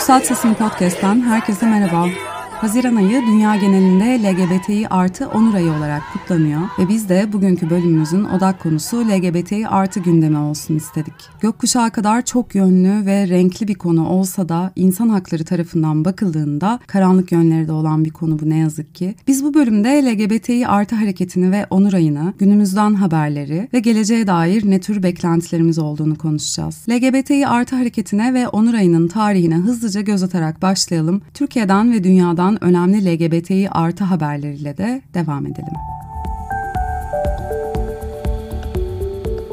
[0.00, 2.08] Yükselt Sesini Podcast'ten herkese merhaba.
[2.60, 8.24] Haziran ayı dünya genelinde LGBTİ artı onur ayı olarak kutlanıyor ve biz de bugünkü bölümümüzün
[8.24, 11.14] odak konusu LGBTİ artı gündemi olsun istedik.
[11.40, 17.32] Gökkuşağı kadar çok yönlü ve renkli bir konu olsa da insan hakları tarafından bakıldığında karanlık
[17.32, 19.14] yönleri de olan bir konu bu ne yazık ki.
[19.26, 24.80] Biz bu bölümde LGBTİ artı hareketini ve onur ayını, günümüzden haberleri ve geleceğe dair ne
[24.80, 26.86] tür beklentilerimiz olduğunu konuşacağız.
[26.90, 31.22] LGBTİ artı hareketine ve onur ayının tarihine hızlıca göz atarak başlayalım.
[31.34, 35.74] Türkiye'den ve dünyadan olan önemli LGBTİ artı haberleriyle de devam edelim.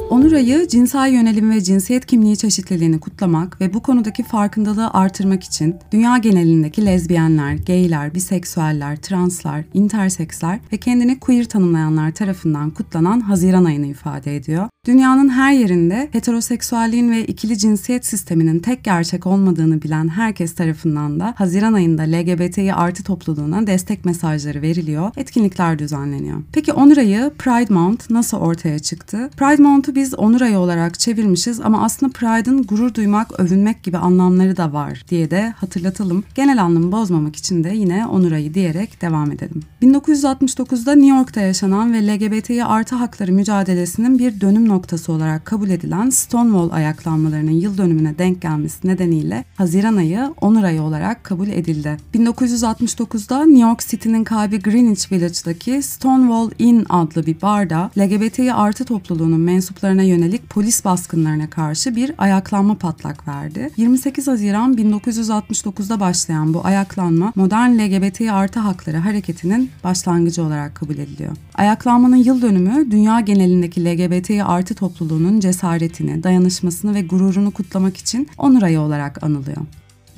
[0.10, 5.76] Onur Ayı, cinsel yönelim ve cinsiyet kimliği çeşitliliğini kutlamak ve bu konudaki farkındalığı artırmak için
[5.92, 13.88] dünya genelindeki lezbiyenler, gayler, biseksüeller, translar, interseksler ve kendini queer tanımlayanlar tarafından kutlanan Haziran ayını
[13.88, 14.70] ifade ediyor.
[14.88, 21.34] Dünyanın her yerinde heteroseksüelliğin ve ikili cinsiyet sisteminin tek gerçek olmadığını bilen herkes tarafından da
[21.38, 26.44] Haziran ayında LGBTİ artı topluluğuna destek mesajları veriliyor, etkinlikler düzenleniyor.
[26.52, 29.30] Peki Onur Ayı, Pride Month nasıl ortaya çıktı?
[29.38, 34.58] Pride Month'u biz Onur Ayı olarak çevirmişiz ama aslında Pride'ın gurur duymak, övünmek gibi anlamları
[34.58, 36.24] da var diye de hatırlatalım.
[36.36, 39.62] Genel anlamı bozmamak için de yine Onur Ayı diyerek devam edelim.
[39.82, 45.70] 1969'da New York'ta yaşanan ve LGBTİ artı hakları mücadelesinin bir dönüm noktası noktası olarak kabul
[45.70, 51.98] edilen Stonewall ayaklanmalarının yıl dönümüne denk gelmesi nedeniyle Haziran ayı onur ayı olarak kabul edildi.
[52.16, 59.40] 1969'da New York City'nin kalbi Greenwich Village'daki Stonewall Inn adlı bir barda LGBTİ artı topluluğunun
[59.40, 63.70] mensuplarına yönelik polis baskınlarına karşı bir ayaklanma patlak verdi.
[63.78, 71.32] 28 Haziran 1969'da başlayan bu ayaklanma modern LGBTİ artı hakları hareketinin başlangıcı olarak kabul ediliyor.
[71.56, 78.28] Ayaklanmanın yıl dönümü dünya genelindeki LGBTİ artı parti topluluğunun cesaretini, dayanışmasını ve gururunu kutlamak için
[78.38, 79.58] onur ayı olarak anılıyor.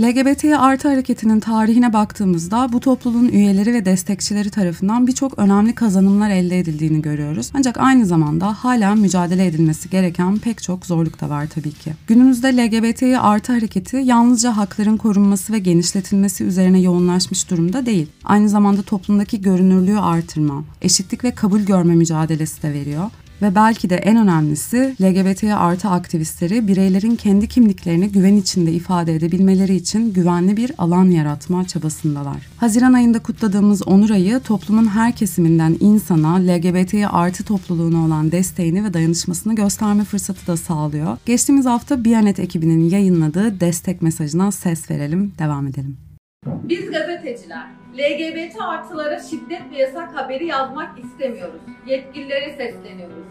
[0.01, 6.59] LGBT artı hareketinin tarihine baktığımızda bu topluluğun üyeleri ve destekçileri tarafından birçok önemli kazanımlar elde
[6.59, 7.51] edildiğini görüyoruz.
[7.53, 11.93] Ancak aynı zamanda hala mücadele edilmesi gereken pek çok zorluk da var tabii ki.
[12.07, 18.07] Günümüzde LGBT artı hareketi yalnızca hakların korunması ve genişletilmesi üzerine yoğunlaşmış durumda değil.
[18.23, 23.11] Aynı zamanda toplumdaki görünürlüğü artırma, eşitlik ve kabul görme mücadelesi de veriyor.
[23.41, 29.75] Ve belki de en önemlisi LGBT artı aktivistleri bireylerin kendi kimliklerini güven içinde ifade edebilmeleri
[29.75, 32.47] için güvenli bir alan yaratma çabasındalar.
[32.57, 38.93] Haziran ayında kutladığımız Onur Ayı toplumun her kesiminden insana LGBT artı topluluğuna olan desteğini ve
[38.93, 41.17] dayanışmasını gösterme fırsatı da sağlıyor.
[41.25, 45.97] Geçtiğimiz hafta Biyanet ekibinin yayınladığı destek mesajına ses verelim, devam edelim.
[46.45, 51.61] Biz gazeteciler LGBT artılara şiddet ve yasak haberi yazmak istemiyoruz.
[51.87, 53.28] Yetkililere sesleniyoruz.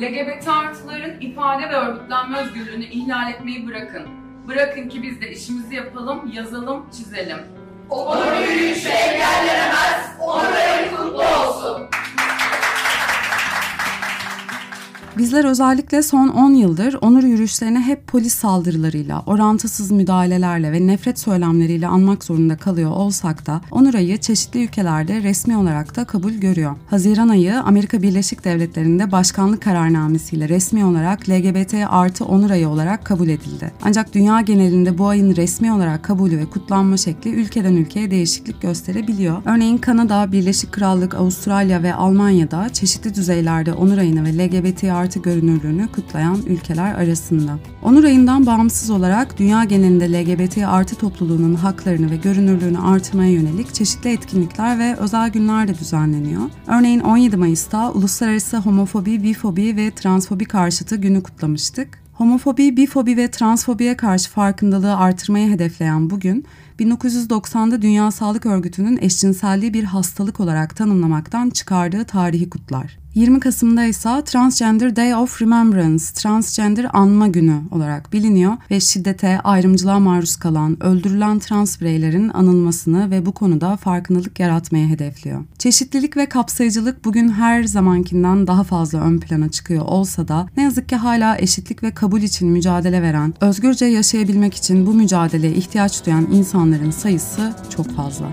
[0.00, 4.08] LGBT artıların ifade ve örgütlenme özgürlüğünü ihlal etmeyi bırakın.
[4.48, 7.38] Bırakın ki biz de işimizi yapalım, yazalım, çizelim.
[7.90, 11.88] Onur yürüyüşü engellenemez, onur kutlu olsun.
[15.18, 21.86] Bizler özellikle son 10 yıldır onur yürüyüşlerini hep polis saldırılarıyla, orantısız müdahalelerle ve nefret söylemleriyle
[21.86, 26.76] anmak zorunda kalıyor olsak da onur ayı çeşitli ülkelerde resmi olarak da kabul görüyor.
[26.90, 33.28] Haziran ayı Amerika Birleşik Devletleri'nde başkanlık kararnamesiyle resmi olarak LGBT artı onur ayı olarak kabul
[33.28, 33.72] edildi.
[33.82, 39.42] Ancak dünya genelinde bu ayın resmi olarak kabulü ve kutlanma şekli ülkeden ülkeye değişiklik gösterebiliyor.
[39.44, 45.22] Örneğin Kanada, Birleşik Krallık, Avustralya ve Almanya'da çeşitli düzeylerde onur ayını ve LGBT artı artı
[45.22, 47.58] görünürlüğünü kutlayan ülkeler arasında.
[47.82, 54.12] Onur ayından bağımsız olarak dünya genelinde LGBT artı topluluğunun haklarını ve görünürlüğünü artırmaya yönelik çeşitli
[54.12, 56.42] etkinlikler ve özel günler de düzenleniyor.
[56.66, 62.02] Örneğin 17 Mayıs'ta Uluslararası Homofobi, Bifobi ve Transfobi Karşıtı günü kutlamıştık.
[62.12, 66.44] Homofobi, bifobi ve transfobiye karşı farkındalığı artırmayı hedefleyen bugün,
[66.80, 72.99] 1990'da Dünya Sağlık Örgütü'nün eşcinselliği bir hastalık olarak tanımlamaktan çıkardığı tarihi kutlar.
[73.14, 79.98] 20 Kasım'da ise Transgender Day of Remembrance, Transgender Anma Günü olarak biliniyor ve şiddete, ayrımcılığa
[79.98, 85.44] maruz kalan, öldürülen trans bireylerin anılmasını ve bu konuda farkındalık yaratmaya hedefliyor.
[85.58, 90.88] Çeşitlilik ve kapsayıcılık bugün her zamankinden daha fazla ön plana çıkıyor olsa da ne yazık
[90.88, 96.28] ki hala eşitlik ve kabul için mücadele veren, özgürce yaşayabilmek için bu mücadeleye ihtiyaç duyan
[96.32, 98.30] insanların sayısı çok fazla.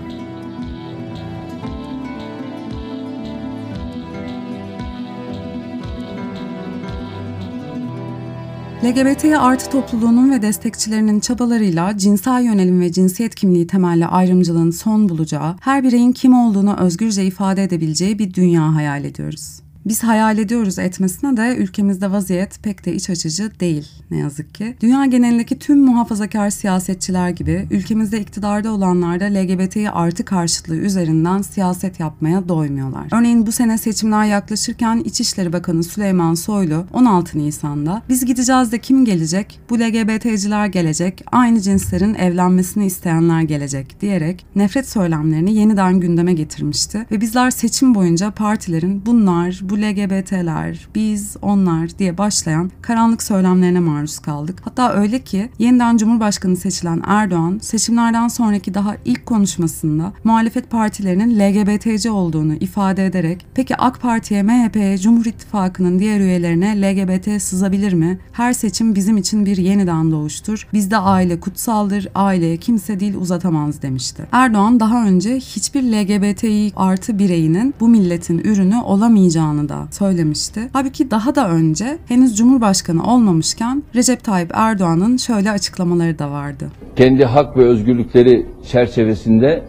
[8.84, 15.56] LGBT artı topluluğunun ve destekçilerinin çabalarıyla cinsel yönelim ve cinsiyet kimliği temelli ayrımcılığın son bulacağı,
[15.60, 19.67] her bireyin kim olduğunu özgürce ifade edebileceği bir dünya hayal ediyoruz.
[19.88, 24.76] Biz hayal ediyoruz etmesine de ülkemizde vaziyet pek de iç açıcı değil ne yazık ki.
[24.80, 32.00] Dünya genelindeki tüm muhafazakar siyasetçiler gibi ülkemizde iktidarda olanlar da LGBT'yi artı karşıtlığı üzerinden siyaset
[32.00, 33.08] yapmaya doymuyorlar.
[33.12, 39.04] Örneğin bu sene seçimler yaklaşırken İçişleri Bakanı Süleyman Soylu 16 Nisan'da biz gideceğiz de kim
[39.04, 39.60] gelecek?
[39.70, 47.20] Bu LGBT'ciler gelecek, aynı cinslerin evlenmesini isteyenler gelecek diyerek nefret söylemlerini yeniden gündeme getirmişti ve
[47.20, 54.58] bizler seçim boyunca partilerin bunlar, bu LGBT'ler, biz, onlar diye başlayan karanlık söylemlerine maruz kaldık.
[54.64, 62.10] Hatta öyle ki yeniden Cumhurbaşkanı seçilen Erdoğan seçimlerden sonraki daha ilk konuşmasında muhalefet partilerinin LGBT'ci
[62.10, 68.18] olduğunu ifade ederek peki AK Parti'ye, MHP'ye, Cumhur İttifakı'nın diğer üyelerine LGBT sızabilir mi?
[68.32, 70.66] Her seçim bizim için bir yeniden doğuştur.
[70.72, 74.26] Bizde aile kutsaldır, aileye kimse dil uzatamaz demişti.
[74.32, 80.60] Erdoğan daha önce hiçbir LGBTİ artı bireyinin bu milletin ürünü olamayacağını da söylemişti.
[80.72, 86.68] Halbuki daha da önce henüz Cumhurbaşkanı olmamışken Recep Tayyip Erdoğan'ın şöyle açıklamaları da vardı.
[86.96, 89.62] Kendi hak ve özgürlükleri çerçevesinde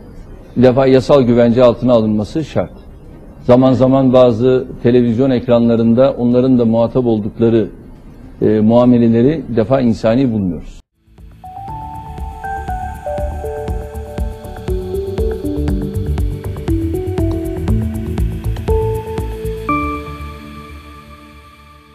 [0.58, 2.74] defa yasal güvence altına alınması şart.
[3.46, 7.70] Zaman zaman bazı televizyon ekranlarında onların da muhatap oldukları
[8.42, 10.79] e, muameleleri defa insani bulmuyoruz.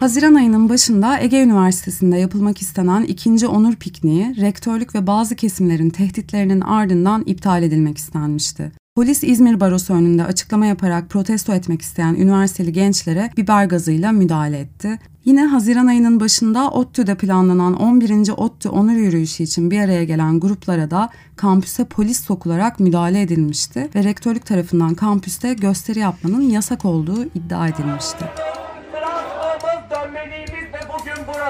[0.05, 6.61] Haziran ayının başında Ege Üniversitesi'nde yapılmak istenen ikinci onur pikniği, rektörlük ve bazı kesimlerin tehditlerinin
[6.61, 8.73] ardından iptal edilmek istenmişti.
[8.95, 14.99] Polis İzmir Barosu önünde açıklama yaparak protesto etmek isteyen üniversiteli gençlere biber gazıyla müdahale etti.
[15.25, 18.31] Yine Haziran ayının başında ODTÜ'de planlanan 11.
[18.37, 24.05] ODTÜ onur yürüyüşü için bir araya gelen gruplara da kampüse polis sokularak müdahale edilmişti ve
[24.05, 28.44] rektörlük tarafından kampüste gösteri yapmanın yasak olduğu iddia edilmişti.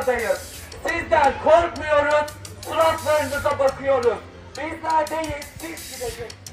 [0.06, 0.38] Buradayız.
[0.86, 2.30] Sizden korkmuyoruz,
[2.64, 4.18] suratlarınıza bakıyoruz.
[4.50, 6.43] Bizler değil, siz gideceksiniz.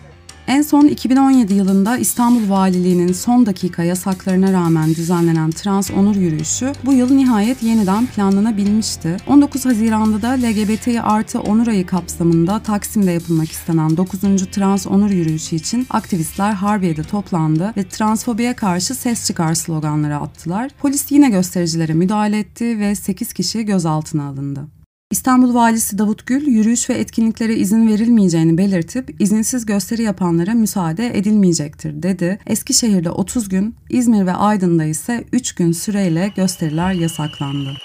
[0.51, 6.93] En son 2017 yılında İstanbul Valiliği'nin son dakika yasaklarına rağmen düzenlenen Trans Onur Yürüyüşü bu
[6.93, 9.17] yıl nihayet yeniden planlanabilmişti.
[9.27, 14.19] 19 Haziran'da da LGBTİ artı onur ayı kapsamında Taksim'de yapılmak istenen 9.
[14.51, 20.71] Trans Onur Yürüyüşü için aktivistler Harbiye'de toplandı ve transfobiye karşı ses çıkar sloganları attılar.
[20.81, 24.80] Polis yine göstericilere müdahale etti ve 8 kişi gözaltına alındı.
[25.11, 32.03] İstanbul Valisi Davut Gül, yürüyüş ve etkinliklere izin verilmeyeceğini belirtip izinsiz gösteri yapanlara müsaade edilmeyecektir
[32.03, 32.39] dedi.
[32.47, 37.77] Eskişehir'de 30 gün, İzmir ve Aydın'da ise 3 gün süreyle gösteriler yasaklandı.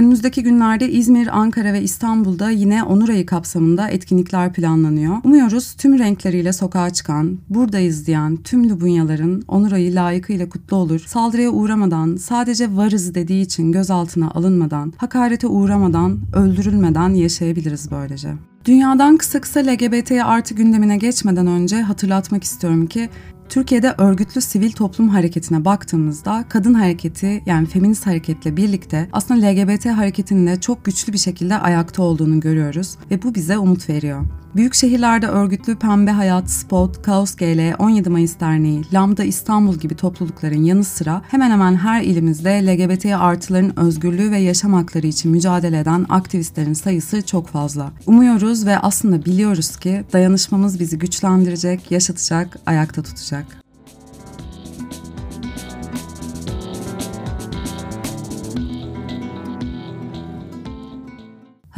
[0.00, 5.16] Önümüzdeki günlerde İzmir, Ankara ve İstanbul'da yine Onur Ayı kapsamında etkinlikler planlanıyor.
[5.24, 11.00] Umuyoruz tüm renkleriyle sokağa çıkan, buradayız diyen tüm Lubunyaların Onur Ayı layıkıyla kutlu olur.
[11.06, 18.28] Saldırıya uğramadan, sadece varız dediği için gözaltına alınmadan, hakarete uğramadan, öldürülmeden yaşayabiliriz böylece.
[18.64, 23.08] Dünyadan kısa kısa LGBT artı gündemine geçmeden önce hatırlatmak istiyorum ki
[23.50, 30.46] Türkiye'de örgütlü sivil toplum hareketine baktığımızda kadın hareketi yani feminist hareketle birlikte aslında LGBT hareketinin
[30.46, 34.39] de çok güçlü bir şekilde ayakta olduğunu görüyoruz ve bu bize umut veriyor.
[34.56, 40.62] Büyük şehirlerde örgütlü Pembe Hayat, Spot, Kaos GL, 17 Mayıs Derneği, Lambda İstanbul gibi toplulukların
[40.62, 46.06] yanı sıra hemen hemen her ilimizde LGBT artıların özgürlüğü ve yaşam hakları için mücadele eden
[46.08, 47.92] aktivistlerin sayısı çok fazla.
[48.06, 53.59] Umuyoruz ve aslında biliyoruz ki dayanışmamız bizi güçlendirecek, yaşatacak, ayakta tutacak.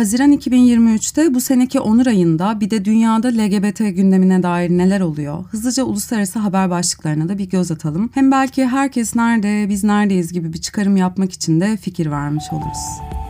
[0.03, 5.45] Haziran 2023'te bu seneki Onur ayında bir de dünyada LGBT gündemine dair neler oluyor?
[5.45, 8.11] Hızlıca uluslararası haber başlıklarına da bir göz atalım.
[8.15, 13.22] Hem belki herkes nerede, biz neredeyiz gibi bir çıkarım yapmak için de fikir vermiş oluruz.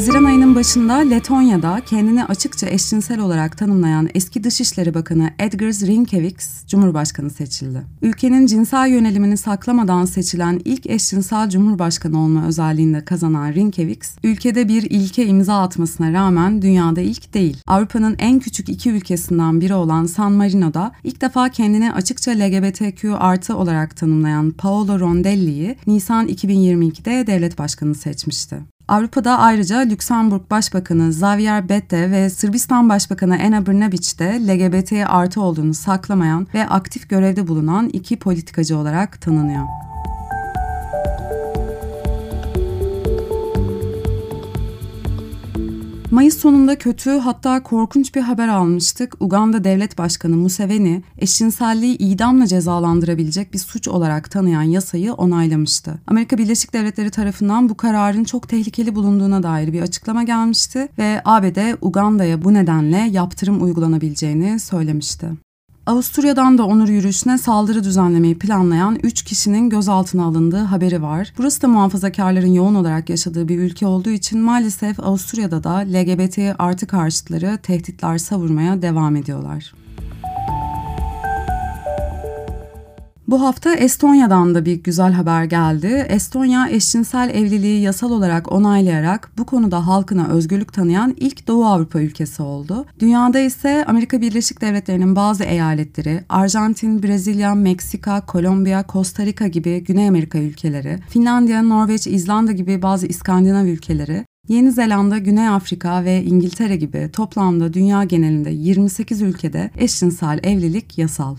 [0.00, 7.30] Haziran ayının başında Letonya'da kendini açıkça eşcinsel olarak tanımlayan eski Dışişleri Bakanı Edgars Rinkevix Cumhurbaşkanı
[7.30, 7.82] seçildi.
[8.02, 15.26] Ülkenin cinsel yönelimini saklamadan seçilen ilk eşcinsel Cumhurbaşkanı olma özelliğinde kazanan Rinkevix, ülkede bir ilke
[15.26, 17.56] imza atmasına rağmen dünyada ilk değil.
[17.66, 23.56] Avrupa'nın en küçük iki ülkesinden biri olan San Marino'da ilk defa kendini açıkça LGBTQ artı
[23.56, 28.69] olarak tanımlayan Paolo Rondelli'yi Nisan 2022'de devlet başkanı seçmişti.
[28.90, 35.74] Avrupa'da ayrıca Lüksemburg Başbakanı Xavier Bette ve Sırbistan Başbakanı Ena Brnabić de LGBT artı olduğunu
[35.74, 39.64] saklamayan ve aktif görevde bulunan iki politikacı olarak tanınıyor.
[46.20, 49.14] Mayıs sonunda kötü hatta korkunç bir haber almıştık.
[49.20, 55.98] Uganda Devlet Başkanı Museveni eşcinselliği idamla cezalandırabilecek bir suç olarak tanıyan yasayı onaylamıştı.
[56.06, 61.76] Amerika Birleşik Devletleri tarafından bu kararın çok tehlikeli bulunduğuna dair bir açıklama gelmişti ve ABD
[61.80, 65.28] Uganda'ya bu nedenle yaptırım uygulanabileceğini söylemişti.
[65.86, 71.32] Avusturya'dan da onur yürüyüşüne saldırı düzenlemeyi planlayan 3 kişinin gözaltına alındığı haberi var.
[71.38, 76.86] Burası da muhafazakarların yoğun olarak yaşadığı bir ülke olduğu için maalesef Avusturya'da da LGBT artı
[76.86, 79.72] karşıtları tehditler savurmaya devam ediyorlar.
[83.30, 86.06] Bu hafta Estonya'dan da bir güzel haber geldi.
[86.08, 92.42] Estonya eşcinsel evliliği yasal olarak onaylayarak bu konuda halkına özgürlük tanıyan ilk Doğu Avrupa ülkesi
[92.42, 92.86] oldu.
[93.00, 100.08] Dünyada ise Amerika Birleşik Devletleri'nin bazı eyaletleri, Arjantin, Brezilya, Meksika, Kolombiya, Costa Rica gibi Güney
[100.08, 106.76] Amerika ülkeleri, Finlandiya, Norveç, İzlanda gibi bazı İskandinav ülkeleri Yeni Zelanda, Güney Afrika ve İngiltere
[106.76, 111.36] gibi toplamda dünya genelinde 28 ülkede eşcinsel evlilik yasal.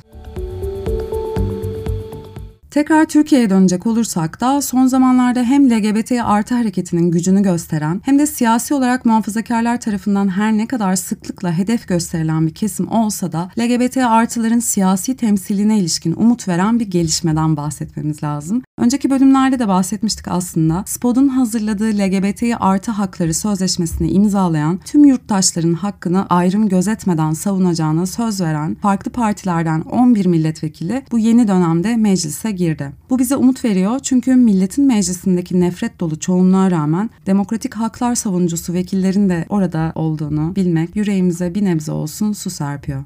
[2.71, 8.27] Tekrar Türkiye'ye dönecek olursak da son zamanlarda hem LGBT artı hareketinin gücünü gösteren hem de
[8.27, 13.97] siyasi olarak muhafazakarlar tarafından her ne kadar sıklıkla hedef gösterilen bir kesim olsa da LGBT
[13.97, 18.61] artıların siyasi temsiline ilişkin umut veren bir gelişmeden bahsetmemiz lazım.
[18.77, 20.83] Önceki bölümlerde de bahsetmiştik aslında.
[20.87, 28.75] SPOD'un hazırladığı LGBT artı hakları sözleşmesini imzalayan tüm yurttaşların hakkını ayrım gözetmeden savunacağına söz veren
[28.75, 32.91] farklı partilerden 11 milletvekili bu yeni dönemde meclise girdi.
[33.09, 39.29] Bu bize umut veriyor çünkü milletin meclisindeki nefret dolu çoğunluğa rağmen demokratik haklar savunucusu vekillerin
[39.29, 43.03] de orada olduğunu bilmek yüreğimize bir nebze olsun su serpiyor.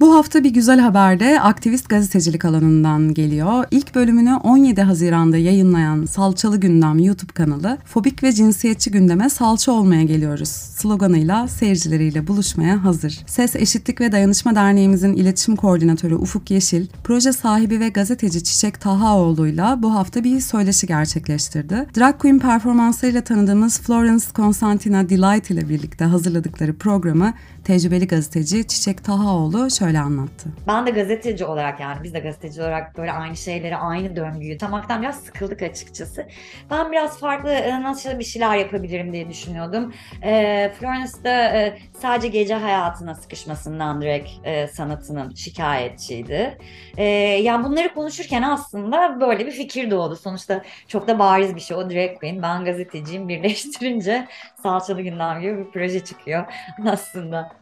[0.00, 3.64] Bu hafta bir güzel haber de aktivist gazetecilik alanından geliyor.
[3.70, 10.02] İlk bölümünü 17 Haziran'da yayınlayan Salçalı Gündem YouTube kanalı fobik ve cinsiyetçi gündeme salça olmaya
[10.02, 13.20] geliyoruz sloganıyla seyircileriyle buluşmaya hazır.
[13.26, 19.82] Ses Eşitlik ve Dayanışma Derneğimizin iletişim koordinatörü Ufuk Yeşil, proje sahibi ve gazeteci Çiçek Tahaoğlu'yla
[19.82, 21.86] bu hafta bir söyleşi gerçekleştirdi.
[21.96, 29.70] Drag Queen performanslarıyla tanıdığımız Florence Constantina Delight ile birlikte hazırladıkları programı tecrübeli gazeteci Çiçek Tahaoğlu
[29.70, 30.48] şöyle anlattı.
[30.66, 35.02] Ben de gazeteci olarak yani biz de gazeteci olarak böyle aynı şeyleri, aynı döngüyü tamaktan
[35.02, 36.26] biraz sıkıldık açıkçası.
[36.70, 39.92] Ben biraz farklı e, nasıl bir şeyler yapabilirim diye düşünüyordum.
[40.22, 46.58] E, Florence'da e, sadece gece hayatına sıkışmasından direkt e, sanatının şikayetçiydi.
[46.96, 47.04] E,
[47.42, 50.16] yani bunları konuşurken aslında böyle bir fikir doğdu.
[50.16, 52.42] Sonuçta çok da bariz bir şey o drag queen.
[52.42, 54.28] Ben gazeteciyim birleştirince
[54.62, 56.44] salçalı gündem gibi bir proje çıkıyor
[56.86, 57.59] aslında.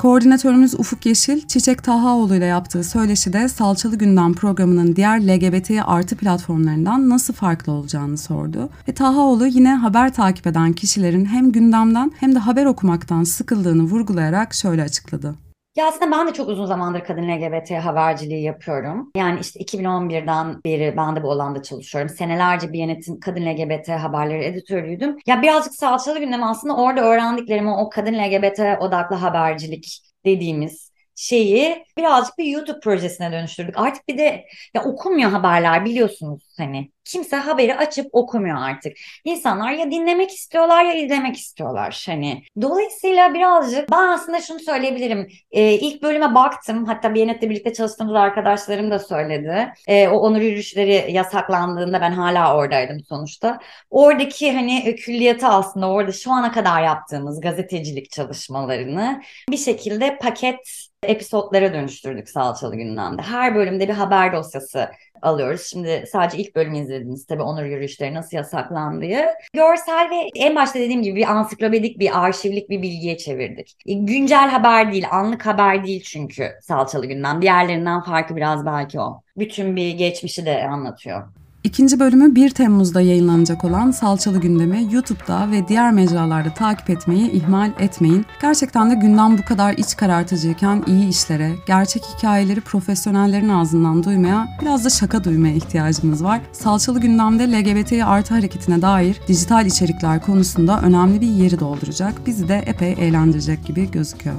[0.00, 7.08] Koordinatörümüz Ufuk Yeşil, Çiçek Tahaoğlu ile yaptığı söyleşide Salçalı Gündem programının diğer LGBT artı platformlarından
[7.08, 8.68] nasıl farklı olacağını sordu.
[8.88, 14.54] Ve Tahaoğlu yine haber takip eden kişilerin hem gündemden hem de haber okumaktan sıkıldığını vurgulayarak
[14.54, 15.34] şöyle açıkladı.
[15.76, 19.10] Ya aslında ben de çok uzun zamandır kadın LGBT haberciliği yapıyorum.
[19.16, 22.08] Yani işte 2011'den beri ben de bu alanda çalışıyorum.
[22.08, 25.16] Senelerce bir yönetim kadın LGBT haberleri editörüydüm.
[25.26, 32.38] Ya birazcık salçalı gündem aslında orada öğrendiklerimi o kadın LGBT odaklı habercilik dediğimiz şeyi birazcık
[32.38, 33.74] bir YouTube projesine dönüştürdük.
[33.78, 36.90] Artık bir de ya okunmuyor haberler biliyorsunuz hani.
[37.04, 38.92] Kimse haberi açıp okumuyor artık.
[39.24, 42.42] İnsanlar ya dinlemek istiyorlar ya izlemek istiyorlar hani.
[42.62, 45.28] Dolayısıyla birazcık ben aslında şunu söyleyebilirim.
[45.50, 46.84] Ee, ilk bölüme baktım.
[46.84, 49.72] Hatta Biyanet'le birlikte çalıştığımız arkadaşlarım da söyledi.
[49.86, 53.58] Ee, o onur yürüyüşleri yasaklandığında ben hala oradaydım sonuçta.
[53.90, 61.72] Oradaki hani külliyatı aslında orada şu ana kadar yaptığımız gazetecilik çalışmalarını bir şekilde paket episodlara
[61.72, 63.22] dönüştürdük Salçalı Gündem'de.
[63.22, 64.90] Her bölümde bir haber dosyası
[65.22, 65.62] alıyoruz.
[65.62, 69.24] Şimdi sadece ilk bölümü izlediniz tabii onur yürüyüşleri nasıl yasaklandığı.
[69.52, 73.76] Görsel ve en başta dediğim gibi bir ansiklopedik bir arşivlik bir bilgiye çevirdik.
[73.86, 77.42] E, güncel haber değil, anlık haber değil çünkü Salçalı Gündem.
[77.42, 79.22] Diğerlerinden farkı biraz belki o.
[79.38, 81.39] Bütün bir geçmişi de anlatıyor.
[81.64, 87.70] İkinci bölümü 1 Temmuz'da yayınlanacak olan Salçalı Gündemi YouTube'da ve diğer mecralarda takip etmeyi ihmal
[87.78, 88.26] etmeyin.
[88.42, 94.84] Gerçekten de gündem bu kadar iç karartıcıyken iyi işlere, gerçek hikayeleri profesyonellerin ağzından duymaya, biraz
[94.84, 96.40] da şaka duymaya ihtiyacımız var.
[96.52, 102.26] Salçalı Gündem'de LGBT artı hareketine dair dijital içerikler konusunda önemli bir yeri dolduracak.
[102.26, 104.36] Bizi de epey eğlendirecek gibi gözüküyor.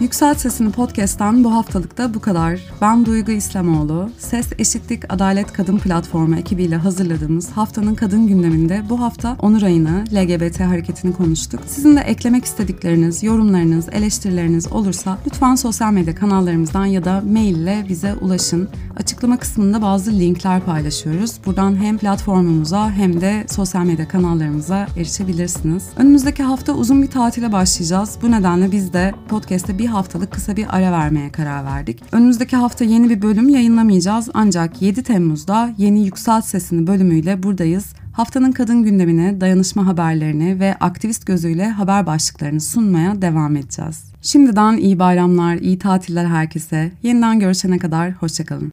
[0.00, 2.60] Yükselt Sesini Podcast'tan bu haftalıkta bu kadar.
[2.80, 4.10] Ben Duygu İslamoğlu.
[4.18, 10.60] Ses Eşitlik Adalet Kadın Platformu ekibiyle hazırladığımız haftanın kadın gündeminde bu hafta Onur ayını, LGBT
[10.60, 11.60] hareketini konuştuk.
[11.66, 17.86] Sizin de eklemek istedikleriniz, yorumlarınız, eleştirileriniz olursa lütfen sosyal medya kanallarımızdan ya da mail ile
[17.88, 18.68] bize ulaşın.
[18.96, 21.32] Açıklama kısmında bazı linkler paylaşıyoruz.
[21.46, 25.84] Buradan hem platformumuza hem de sosyal medya kanallarımıza erişebilirsiniz.
[25.96, 28.18] Önümüzdeki hafta uzun bir tatile başlayacağız.
[28.22, 32.02] Bu nedenle biz de podcast'te bir haftalık kısa bir ara vermeye karar verdik.
[32.12, 37.92] Önümüzdeki hafta yeni bir bölüm yayınlamayacağız ancak 7 Temmuz'da yeni Yükselt Sesini bölümüyle buradayız.
[38.12, 44.04] Haftanın kadın gündemini, dayanışma haberlerini ve aktivist gözüyle haber başlıklarını sunmaya devam edeceğiz.
[44.22, 46.92] Şimdiden iyi bayramlar, iyi tatiller herkese.
[47.02, 48.72] Yeniden görüşene kadar hoşçakalın.